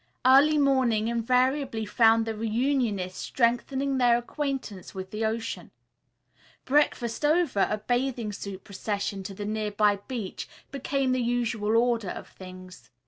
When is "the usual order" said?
11.11-12.09